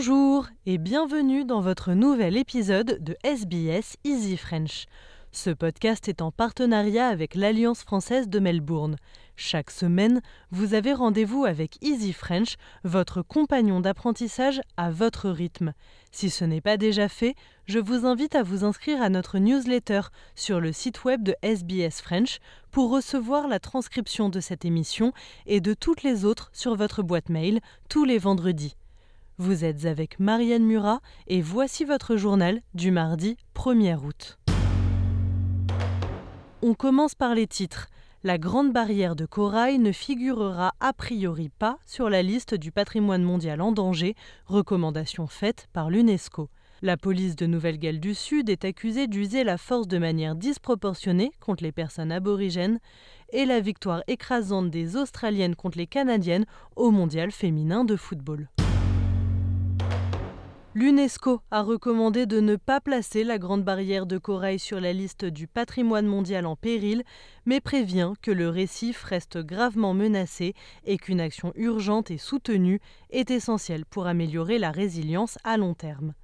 Bonjour 0.00 0.46
et 0.64 0.78
bienvenue 0.78 1.44
dans 1.44 1.60
votre 1.60 1.92
nouvel 1.92 2.38
épisode 2.38 3.04
de 3.04 3.18
SBS 3.22 3.98
Easy 4.02 4.38
French. 4.38 4.86
Ce 5.30 5.50
podcast 5.50 6.08
est 6.08 6.22
en 6.22 6.30
partenariat 6.32 7.08
avec 7.08 7.34
l'Alliance 7.34 7.82
française 7.82 8.26
de 8.26 8.38
Melbourne. 8.38 8.96
Chaque 9.36 9.70
semaine, 9.70 10.22
vous 10.52 10.72
avez 10.72 10.94
rendez-vous 10.94 11.44
avec 11.44 11.76
Easy 11.82 12.14
French, 12.14 12.54
votre 12.82 13.20
compagnon 13.20 13.80
d'apprentissage 13.80 14.62
à 14.78 14.90
votre 14.90 15.28
rythme. 15.28 15.74
Si 16.12 16.30
ce 16.30 16.46
n'est 16.46 16.62
pas 16.62 16.78
déjà 16.78 17.10
fait, 17.10 17.34
je 17.66 17.78
vous 17.78 18.06
invite 18.06 18.34
à 18.34 18.42
vous 18.42 18.64
inscrire 18.64 19.02
à 19.02 19.10
notre 19.10 19.36
newsletter 19.36 20.00
sur 20.34 20.60
le 20.60 20.72
site 20.72 21.04
web 21.04 21.22
de 21.22 21.34
SBS 21.42 22.00
French 22.00 22.38
pour 22.70 22.90
recevoir 22.90 23.48
la 23.48 23.60
transcription 23.60 24.30
de 24.30 24.40
cette 24.40 24.64
émission 24.64 25.12
et 25.44 25.60
de 25.60 25.74
toutes 25.74 26.04
les 26.04 26.24
autres 26.24 26.48
sur 26.54 26.74
votre 26.74 27.02
boîte 27.02 27.28
mail 27.28 27.60
tous 27.90 28.06
les 28.06 28.16
vendredis. 28.16 28.76
Vous 29.42 29.64
êtes 29.64 29.86
avec 29.86 30.20
Marianne 30.20 30.66
Murat 30.66 31.00
et 31.26 31.40
voici 31.40 31.86
votre 31.86 32.16
journal 32.16 32.60
du 32.74 32.90
mardi 32.90 33.38
1er 33.54 33.96
août. 33.96 34.38
On 36.60 36.74
commence 36.74 37.14
par 37.14 37.34
les 37.34 37.46
titres. 37.46 37.88
La 38.22 38.36
Grande 38.36 38.70
Barrière 38.70 39.16
de 39.16 39.24
Corail 39.24 39.78
ne 39.78 39.92
figurera 39.92 40.74
a 40.78 40.92
priori 40.92 41.48
pas 41.48 41.78
sur 41.86 42.10
la 42.10 42.22
liste 42.22 42.54
du 42.54 42.70
patrimoine 42.70 43.22
mondial 43.22 43.62
en 43.62 43.72
danger, 43.72 44.14
recommandation 44.44 45.26
faite 45.26 45.68
par 45.72 45.88
l'UNESCO. 45.88 46.50
La 46.82 46.98
police 46.98 47.34
de 47.34 47.46
Nouvelle-Galles 47.46 47.98
du 47.98 48.14
Sud 48.14 48.50
est 48.50 48.66
accusée 48.66 49.06
d'user 49.06 49.42
la 49.42 49.56
force 49.56 49.88
de 49.88 49.96
manière 49.96 50.34
disproportionnée 50.34 51.32
contre 51.40 51.64
les 51.64 51.72
personnes 51.72 52.12
aborigènes 52.12 52.78
et 53.32 53.46
la 53.46 53.60
victoire 53.60 54.02
écrasante 54.06 54.68
des 54.68 54.96
Australiennes 54.96 55.56
contre 55.56 55.78
les 55.78 55.86
Canadiennes 55.86 56.44
au 56.76 56.90
mondial 56.90 57.30
féminin 57.30 57.84
de 57.84 57.96
football. 57.96 58.50
L'UNESCO 60.72 61.40
a 61.50 61.62
recommandé 61.62 62.26
de 62.26 62.38
ne 62.38 62.54
pas 62.54 62.80
placer 62.80 63.24
la 63.24 63.38
Grande 63.38 63.64
Barrière 63.64 64.06
de 64.06 64.18
Corail 64.18 64.60
sur 64.60 64.80
la 64.80 64.92
liste 64.92 65.24
du 65.24 65.48
patrimoine 65.48 66.06
mondial 66.06 66.46
en 66.46 66.54
péril, 66.54 67.02
mais 67.44 67.60
prévient 67.60 68.12
que 68.22 68.30
le 68.30 68.48
récif 68.48 69.02
reste 69.02 69.38
gravement 69.38 69.94
menacé 69.94 70.54
et 70.84 70.96
qu'une 70.96 71.20
action 71.20 71.52
urgente 71.56 72.12
et 72.12 72.18
soutenue 72.18 72.78
est 73.10 73.32
essentielle 73.32 73.84
pour 73.84 74.06
améliorer 74.06 74.60
la 74.60 74.70
résilience 74.70 75.38
à 75.42 75.56
long 75.56 75.74
terme. 75.74 76.14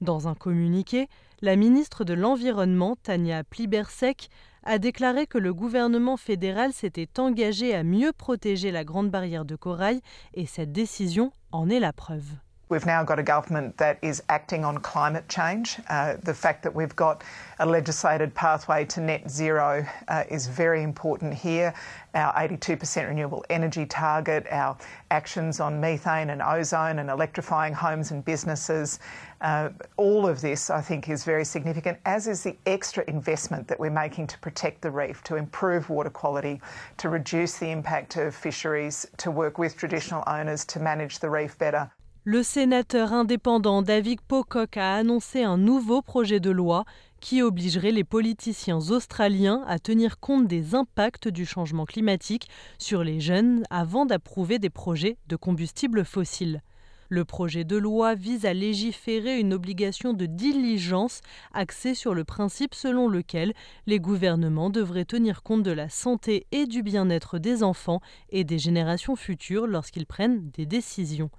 Dans 0.00 0.28
un 0.28 0.36
communiqué, 0.36 1.08
la 1.42 1.56
ministre 1.56 2.04
de 2.04 2.14
l'Environnement, 2.14 2.94
Tania 2.94 3.42
Plibersek, 3.42 4.28
a 4.62 4.78
déclaré 4.78 5.26
que 5.26 5.38
le 5.38 5.52
gouvernement 5.52 6.16
fédéral 6.16 6.72
s'était 6.72 7.18
engagé 7.18 7.74
à 7.74 7.82
mieux 7.82 8.12
protéger 8.12 8.70
la 8.70 8.84
Grande 8.84 9.10
Barrière 9.10 9.44
de 9.44 9.56
Corail 9.56 10.00
et 10.34 10.46
cette 10.46 10.70
décision 10.70 11.32
en 11.50 11.68
est 11.68 11.80
la 11.80 11.92
preuve. 11.92 12.36
We've 12.70 12.86
now 12.86 13.02
got 13.02 13.18
a 13.18 13.24
government 13.24 13.76
that 13.78 13.98
is 14.00 14.22
acting 14.28 14.64
on 14.64 14.78
climate 14.78 15.28
change. 15.28 15.80
Uh, 15.88 16.14
the 16.22 16.32
fact 16.32 16.62
that 16.62 16.72
we've 16.72 16.94
got 16.94 17.24
a 17.58 17.66
legislated 17.66 18.32
pathway 18.32 18.84
to 18.84 19.00
net 19.00 19.28
zero 19.28 19.84
uh, 20.06 20.22
is 20.28 20.46
very 20.46 20.84
important 20.84 21.34
here. 21.34 21.74
Our 22.14 22.32
82% 22.32 23.08
renewable 23.08 23.44
energy 23.50 23.86
target, 23.86 24.46
our 24.52 24.78
actions 25.10 25.58
on 25.58 25.80
methane 25.80 26.30
and 26.30 26.40
ozone 26.40 27.00
and 27.00 27.10
electrifying 27.10 27.74
homes 27.74 28.12
and 28.12 28.24
businesses, 28.24 29.00
uh, 29.40 29.70
all 29.96 30.28
of 30.28 30.40
this 30.40 30.70
I 30.70 30.80
think 30.80 31.08
is 31.08 31.24
very 31.24 31.44
significant, 31.44 31.98
as 32.04 32.28
is 32.28 32.44
the 32.44 32.56
extra 32.66 33.02
investment 33.08 33.66
that 33.66 33.80
we're 33.80 33.90
making 33.90 34.28
to 34.28 34.38
protect 34.38 34.80
the 34.80 34.92
reef, 34.92 35.24
to 35.24 35.34
improve 35.34 35.90
water 35.90 36.10
quality, 36.10 36.60
to 36.98 37.08
reduce 37.08 37.58
the 37.58 37.72
impact 37.72 38.16
of 38.16 38.32
fisheries, 38.32 39.08
to 39.16 39.32
work 39.32 39.58
with 39.58 39.76
traditional 39.76 40.22
owners 40.28 40.64
to 40.66 40.78
manage 40.78 41.18
the 41.18 41.28
reef 41.28 41.58
better. 41.58 41.90
Le 42.24 42.42
sénateur 42.42 43.14
indépendant 43.14 43.80
David 43.80 44.20
Pocock 44.20 44.76
a 44.76 44.94
annoncé 44.94 45.42
un 45.42 45.56
nouveau 45.56 46.02
projet 46.02 46.38
de 46.38 46.50
loi 46.50 46.84
qui 47.18 47.40
obligerait 47.40 47.92
les 47.92 48.04
politiciens 48.04 48.90
australiens 48.90 49.64
à 49.66 49.78
tenir 49.78 50.20
compte 50.20 50.46
des 50.46 50.74
impacts 50.74 51.28
du 51.28 51.46
changement 51.46 51.86
climatique 51.86 52.50
sur 52.78 53.04
les 53.04 53.20
jeunes 53.20 53.62
avant 53.70 54.04
d'approuver 54.04 54.58
des 54.58 54.68
projets 54.68 55.16
de 55.28 55.36
combustibles 55.36 56.04
fossiles. 56.04 56.60
Le 57.08 57.24
projet 57.24 57.64
de 57.64 57.78
loi 57.78 58.14
vise 58.14 58.44
à 58.44 58.52
légiférer 58.52 59.40
une 59.40 59.54
obligation 59.54 60.12
de 60.12 60.26
diligence 60.26 61.22
axée 61.54 61.94
sur 61.94 62.12
le 62.12 62.24
principe 62.24 62.74
selon 62.74 63.08
lequel 63.08 63.54
les 63.86 63.98
gouvernements 63.98 64.68
devraient 64.68 65.06
tenir 65.06 65.42
compte 65.42 65.62
de 65.62 65.72
la 65.72 65.88
santé 65.88 66.46
et 66.52 66.66
du 66.66 66.82
bien-être 66.82 67.38
des 67.38 67.62
enfants 67.62 68.02
et 68.28 68.44
des 68.44 68.58
générations 68.58 69.16
futures 69.16 69.66
lorsqu'ils 69.66 70.06
prennent 70.06 70.50
des 70.50 70.66
décisions. 70.66 71.30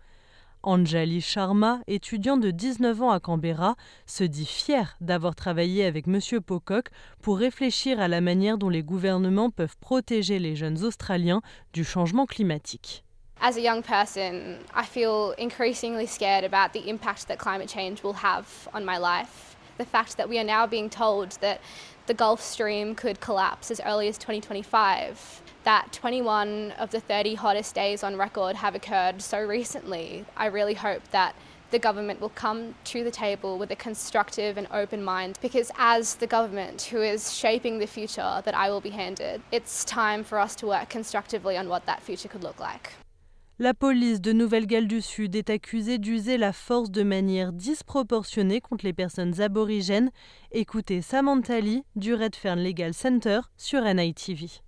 Anjali 0.63 1.21
Sharma, 1.21 1.79
étudiant 1.87 2.37
de 2.37 2.51
19 2.51 3.01
ans 3.01 3.11
à 3.11 3.19
Canberra, 3.19 3.75
se 4.05 4.23
dit 4.23 4.45
fier 4.45 4.95
d'avoir 5.01 5.35
travaillé 5.35 5.85
avec 5.85 6.07
M. 6.07 6.19
Pocock 6.45 6.89
pour 7.21 7.37
réfléchir 7.37 7.99
à 7.99 8.07
la 8.07 8.21
manière 8.21 8.57
dont 8.57 8.69
les 8.69 8.83
gouvernements 8.83 9.49
peuvent 9.49 9.77
protéger 9.79 10.39
les 10.39 10.55
jeunes 10.55 10.83
Australiens 10.83 11.41
du 11.73 11.83
changement 11.83 12.25
climatique. 12.25 13.03
As 13.41 13.57
a 13.57 13.59
young 13.59 13.81
person, 13.81 14.59
I 14.75 14.85
feel 14.85 15.33
increasingly 15.39 16.05
scared 16.05 16.43
about 16.43 16.73
the 16.73 16.87
impact 16.87 17.27
that 17.27 17.37
climate 17.37 17.67
change 17.67 18.03
will 18.03 18.13
have 18.13 18.45
on 18.73 18.81
my 18.81 18.99
life. 18.99 19.55
The 19.81 19.87
fact 19.87 20.17
that 20.17 20.29
we 20.29 20.37
are 20.37 20.43
now 20.43 20.67
being 20.67 20.91
told 20.91 21.31
that 21.41 21.59
the 22.05 22.13
Gulf 22.13 22.39
Stream 22.39 22.93
could 22.93 23.19
collapse 23.19 23.71
as 23.71 23.81
early 23.83 24.07
as 24.07 24.15
2025 24.19 25.41
that 25.63 25.91
21 25.91 26.73
of 26.73 26.91
the 26.91 26.99
30 26.99 27.33
hottest 27.33 27.73
days 27.73 28.03
on 28.03 28.15
record 28.15 28.57
have 28.57 28.75
occurred 28.75 29.23
so 29.23 29.41
recently. 29.41 30.23
I 30.37 30.45
really 30.45 30.75
hope 30.75 31.01
that 31.09 31.33
the 31.71 31.79
government 31.79 32.21
will 32.21 32.29
come 32.29 32.75
to 32.83 33.03
the 33.03 33.09
table 33.09 33.57
with 33.57 33.71
a 33.71 33.75
constructive 33.75 34.55
and 34.55 34.67
open 34.69 35.03
mind 35.03 35.39
because, 35.41 35.71
as 35.79 36.13
the 36.13 36.27
government 36.27 36.83
who 36.83 37.01
is 37.01 37.33
shaping 37.33 37.79
the 37.79 37.87
future 37.87 38.43
that 38.45 38.53
I 38.53 38.69
will 38.69 38.81
be 38.81 38.91
handed, 38.91 39.41
it's 39.51 39.83
time 39.83 40.23
for 40.23 40.37
us 40.37 40.55
to 40.57 40.67
work 40.67 40.89
constructively 40.89 41.57
on 41.57 41.67
what 41.67 41.87
that 41.87 42.03
future 42.03 42.27
could 42.27 42.43
look 42.43 42.59
like. 42.59 42.91
La 43.61 43.75
police 43.75 44.21
de 44.21 44.33
Nouvelle-Galles 44.33 44.87
du 44.87 45.01
Sud 45.01 45.35
est 45.35 45.51
accusée 45.51 45.99
d'user 45.99 46.39
la 46.39 46.51
force 46.51 46.89
de 46.89 47.03
manière 47.03 47.53
disproportionnée 47.53 48.59
contre 48.59 48.85
les 48.85 48.91
personnes 48.91 49.39
aborigènes. 49.39 50.09
Écoutez 50.51 51.03
Samantha 51.03 51.59
Lee 51.59 51.83
du 51.95 52.15
Redfern 52.15 52.57
Legal 52.57 52.95
Center 52.95 53.41
sur 53.57 53.83
NITV. 53.83 54.63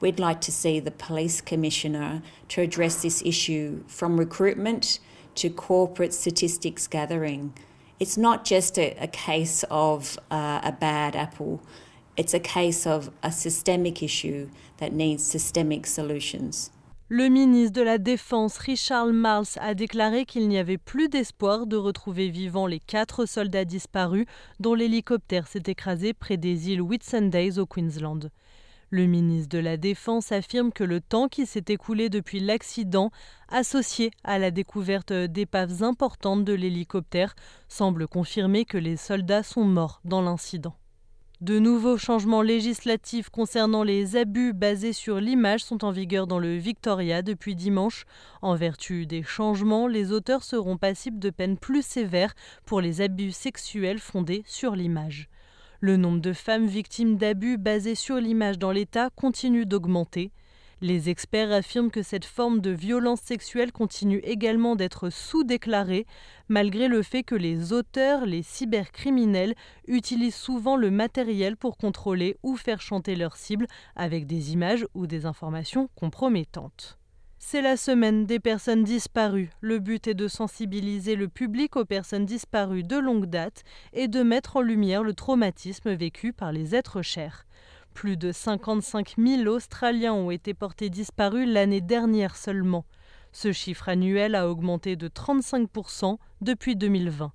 We'd 0.00 0.18
like 0.18 0.40
to 0.40 0.50
see 0.50 0.80
the 0.80 0.90
police 0.90 1.40
commissioner 1.40 2.20
to 2.48 2.62
address 2.62 3.00
this 3.00 3.22
issue 3.24 3.84
from 3.86 4.18
recruitment 4.18 4.98
to 5.36 5.48
corporate 5.48 6.12
statistics 6.12 6.88
gathering. 6.88 7.52
It's 8.00 8.16
not 8.16 8.44
just 8.44 8.76
a, 8.76 9.06
case 9.06 9.64
of 9.70 10.18
uh, 10.32 10.62
a 10.64 10.72
bad 10.72 11.14
apple, 11.14 11.60
it's 12.16 12.34
a 12.34 12.40
case 12.40 12.88
of 12.88 13.12
a 13.22 13.30
systemic 13.30 14.02
issue 14.02 14.48
that 14.78 14.92
needs 14.92 15.22
systemic 15.22 15.86
solutions. 15.86 16.72
Le 17.14 17.28
ministre 17.28 17.74
de 17.74 17.82
la 17.82 17.98
Défense 17.98 18.56
Richard 18.56 19.08
Marles 19.08 19.44
a 19.60 19.74
déclaré 19.74 20.24
qu'il 20.24 20.48
n'y 20.48 20.56
avait 20.56 20.78
plus 20.78 21.10
d'espoir 21.10 21.66
de 21.66 21.76
retrouver 21.76 22.30
vivants 22.30 22.66
les 22.66 22.80
quatre 22.80 23.26
soldats 23.26 23.66
disparus 23.66 24.24
dont 24.60 24.72
l'hélicoptère 24.72 25.46
s'est 25.46 25.64
écrasé 25.66 26.14
près 26.14 26.38
des 26.38 26.70
îles 26.70 26.80
Whitsundays 26.80 27.58
au 27.58 27.66
Queensland. 27.66 28.30
Le 28.88 29.04
ministre 29.04 29.50
de 29.50 29.58
la 29.58 29.76
Défense 29.76 30.32
affirme 30.32 30.72
que 30.72 30.84
le 30.84 31.02
temps 31.02 31.28
qui 31.28 31.44
s'est 31.44 31.66
écoulé 31.68 32.08
depuis 32.08 32.40
l'accident, 32.40 33.10
associé 33.50 34.10
à 34.24 34.38
la 34.38 34.50
découverte 34.50 35.12
d'épaves 35.12 35.82
importantes 35.82 36.46
de 36.46 36.54
l'hélicoptère, 36.54 37.34
semble 37.68 38.08
confirmer 38.08 38.64
que 38.64 38.78
les 38.78 38.96
soldats 38.96 39.42
sont 39.42 39.64
morts 39.64 40.00
dans 40.06 40.22
l'incident. 40.22 40.76
De 41.42 41.58
nouveaux 41.58 41.98
changements 41.98 42.40
législatifs 42.40 43.28
concernant 43.28 43.82
les 43.82 44.14
abus 44.14 44.52
basés 44.52 44.92
sur 44.92 45.18
l'image 45.18 45.64
sont 45.64 45.84
en 45.84 45.90
vigueur 45.90 46.28
dans 46.28 46.38
le 46.38 46.54
Victoria 46.54 47.20
depuis 47.20 47.56
dimanche. 47.56 48.04
En 48.42 48.54
vertu 48.54 49.06
des 49.06 49.24
changements, 49.24 49.88
les 49.88 50.12
auteurs 50.12 50.44
seront 50.44 50.76
passibles 50.76 51.18
de 51.18 51.30
peines 51.30 51.58
plus 51.58 51.84
sévères 51.84 52.36
pour 52.64 52.80
les 52.80 53.00
abus 53.00 53.32
sexuels 53.32 53.98
fondés 53.98 54.44
sur 54.46 54.76
l'image. 54.76 55.28
Le 55.80 55.96
nombre 55.96 56.20
de 56.20 56.32
femmes 56.32 56.68
victimes 56.68 57.16
d'abus 57.16 57.58
basés 57.58 57.96
sur 57.96 58.18
l'image 58.18 58.60
dans 58.60 58.70
l'État 58.70 59.10
continue 59.10 59.66
d'augmenter. 59.66 60.30
Les 60.82 61.10
experts 61.10 61.52
affirment 61.52 61.92
que 61.92 62.02
cette 62.02 62.24
forme 62.24 62.60
de 62.60 62.70
violence 62.70 63.20
sexuelle 63.20 63.70
continue 63.70 64.18
également 64.24 64.74
d'être 64.74 65.10
sous-déclarée, 65.10 66.06
malgré 66.48 66.88
le 66.88 67.02
fait 67.02 67.22
que 67.22 67.36
les 67.36 67.72
auteurs, 67.72 68.26
les 68.26 68.42
cybercriminels, 68.42 69.54
utilisent 69.86 70.34
souvent 70.34 70.74
le 70.74 70.90
matériel 70.90 71.56
pour 71.56 71.76
contrôler 71.76 72.36
ou 72.42 72.56
faire 72.56 72.80
chanter 72.80 73.14
leurs 73.14 73.36
cibles 73.36 73.68
avec 73.94 74.26
des 74.26 74.54
images 74.54 74.84
ou 74.94 75.06
des 75.06 75.24
informations 75.24 75.88
compromettantes. 75.94 76.98
C'est 77.38 77.62
la 77.62 77.76
semaine 77.76 78.26
des 78.26 78.40
personnes 78.40 78.82
disparues. 78.82 79.50
Le 79.60 79.78
but 79.78 80.08
est 80.08 80.14
de 80.14 80.26
sensibiliser 80.26 81.14
le 81.14 81.28
public 81.28 81.76
aux 81.76 81.84
personnes 81.84 82.26
disparues 82.26 82.82
de 82.82 82.96
longue 82.96 83.26
date 83.26 83.62
et 83.92 84.08
de 84.08 84.24
mettre 84.24 84.56
en 84.56 84.60
lumière 84.60 85.04
le 85.04 85.14
traumatisme 85.14 85.92
vécu 85.92 86.32
par 86.32 86.50
les 86.50 86.74
êtres 86.74 87.02
chers. 87.02 87.46
Plus 87.94 88.16
de 88.16 88.32
55 88.32 89.14
000 89.18 89.46
Australiens 89.48 90.14
ont 90.14 90.30
été 90.30 90.54
portés 90.54 90.90
disparus 90.90 91.48
l'année 91.48 91.80
dernière 91.80 92.36
seulement. 92.36 92.84
Ce 93.32 93.52
chiffre 93.52 93.88
annuel 93.88 94.34
a 94.34 94.48
augmenté 94.48 94.96
de 94.96 95.08
35% 95.08 96.18
depuis 96.40 96.76
2020. 96.76 97.32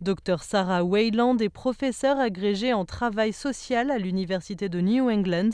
Dr 0.00 0.42
Sarah 0.42 0.82
Wayland 0.82 1.36
est 1.38 1.50
professeure 1.50 2.18
agrégée 2.18 2.72
en 2.72 2.86
travail 2.86 3.32
social 3.32 3.90
à 3.90 3.98
l'Université 3.98 4.68
de 4.68 4.80
New 4.80 5.10
England. 5.10 5.50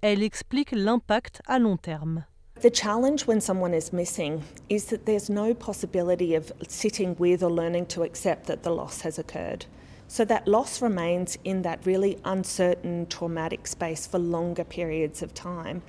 Elle 0.00 0.22
explique 0.22 0.72
l'impact 0.72 1.42
à 1.46 1.58
long 1.58 1.76
terme. 1.76 2.24
The 2.62 2.74
challenge 2.74 3.26
when 3.26 3.40
someone 3.40 3.74
is 3.74 3.92
missing 3.92 4.40
is 4.70 4.86
that 4.86 5.04
there's 5.04 5.30
no 5.30 5.54
possibility 5.54 6.34
of 6.34 6.52
sitting 6.68 7.14
with 7.18 7.42
or 7.42 7.50
learning 7.50 7.86
to 7.88 8.02
accept 8.02 8.46
that 8.46 8.62
the 8.62 8.70
loss 8.70 9.02
has 9.04 9.18
occurred. 9.18 9.64
So 10.10 10.24
that 10.24 10.48
loss 10.48 10.82
remains 10.82 11.38
in 11.44 11.62
that 11.62 11.86
really 11.86 12.18
uncertain, 12.24 13.06
traumatic 13.06 13.68
space 13.68 14.08
for 14.08 14.18
longer 14.18 14.64
periods 14.64 15.22
of 15.22 15.32
time. 15.34 15.82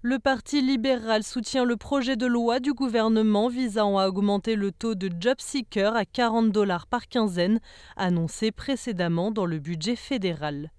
Le 0.00 0.18
Parti 0.18 0.62
libéral 0.62 1.22
soutient 1.22 1.66
le 1.66 1.76
projet 1.76 2.16
de 2.16 2.24
loi 2.24 2.58
du 2.58 2.72
gouvernement 2.72 3.48
visant 3.48 3.98
à 3.98 4.08
augmenter 4.08 4.56
le 4.56 4.72
taux 4.72 4.94
de 4.94 5.10
job 5.20 5.36
seeker 5.40 5.94
à 5.94 6.06
40 6.06 6.52
dollars 6.52 6.86
par 6.86 7.06
quinzaine, 7.06 7.60
annoncé 7.98 8.50
précédemment 8.50 9.30
dans 9.30 9.44
le 9.44 9.58
budget 9.58 9.96
fédéral. 9.96 10.70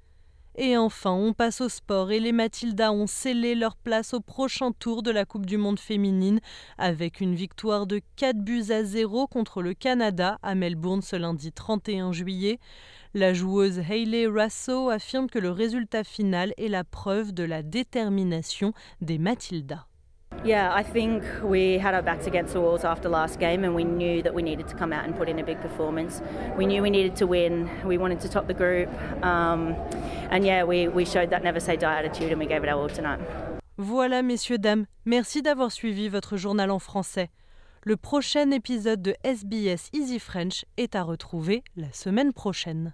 Et 0.60 0.76
enfin, 0.76 1.12
on 1.12 1.34
passe 1.34 1.62
au 1.62 1.70
sport 1.70 2.12
et 2.12 2.20
les 2.20 2.32
Matildas 2.32 2.92
ont 2.92 3.06
scellé 3.06 3.54
leur 3.54 3.76
place 3.76 4.16
au 4.16 4.22
prochain 4.22 4.72
tour 4.72 5.04
de 5.04 5.12
la 5.12 5.24
Coupe 5.24 5.46
du 5.46 5.56
Monde 5.56 5.80
féminine 5.80 6.40
avec 6.80 7.22
une 7.22 7.36
victoire 7.36 7.86
de 7.86 8.02
4 8.16 8.40
buts 8.40 8.72
à 8.72 8.84
0 8.84 9.28
contre 9.28 9.62
le 9.62 9.76
Canada 9.76 10.40
à 10.42 10.56
Melbourne 10.56 11.04
ce 11.04 11.16
lundi 11.16 11.52
31 11.52 12.12
juillet. 12.12 12.58
La 13.14 13.36
joueuse 13.36 13.78
Hayley 13.78 14.26
Rasso 14.26 14.90
affirme 14.90 15.30
que 15.30 15.38
le 15.38 15.52
résultat 15.52 16.04
final 16.04 16.56
est 16.58 16.70
la 16.70 16.84
preuve 16.84 17.34
de 17.34 17.44
la 17.44 17.62
détermination 17.62 18.74
des 19.00 19.20
Matildas. 19.20 19.86
Yeah, 20.44 20.74
I 20.74 20.84
think 20.84 21.24
we 21.44 21.78
had 21.78 21.94
our 21.94 22.02
backs 22.02 22.28
against 22.28 22.54
the 22.54 22.62
walls 22.62 22.84
after 22.84 23.10
last 23.10 23.40
game 23.40 23.64
and 23.64 23.76
we 23.76 23.84
knew 23.84 24.22
that 24.22 24.34
we 24.34 24.42
needed 24.42 24.68
to 24.70 24.76
come 24.76 24.94
out 24.94 25.04
and 25.06 25.16
put 25.16 25.30
in 25.30 25.40
a 25.40 25.44
big 25.44 25.60
performance. 25.62 26.22
We 26.56 26.66
knew 26.66 26.82
we 26.82 26.90
needed 26.90 27.16
to 27.18 27.28
win. 27.28 27.70
We 27.86 27.98
wanted 27.98 28.22
to 28.22 28.30
top 28.30 28.48
the 28.48 28.54
group. 28.54 28.90
Um, 29.24 29.76
and 30.30 30.46
yeah, 30.46 30.64
we, 30.64 30.88
we 30.88 31.06
showed 31.06 31.30
that 31.32 31.44
never 31.44 31.60
say 31.60 31.76
die 31.76 32.00
attitude 32.00 32.32
and 32.32 32.40
we 32.40 32.46
gave 32.46 32.64
it 32.64 32.70
our 32.70 32.80
all 32.80 32.90
tonight. 32.90 33.20
Voilà, 33.80 34.24
messieurs, 34.24 34.58
dames, 34.58 34.88
merci 35.06 35.44
d'avoir 35.44 35.72
suivi 35.72 36.10
votre 36.10 36.36
journal 36.36 36.72
en 36.72 36.80
français. 36.80 37.30
Le 37.84 37.96
prochain 37.96 38.50
épisode 38.52 39.02
de 39.02 39.16
SBS 39.24 39.90
Easy 39.94 40.20
French 40.20 40.66
est 40.78 40.96
à 40.96 41.04
retrouver 41.04 41.64
la 41.76 41.92
semaine 41.94 42.34
prochaine. 42.34 42.94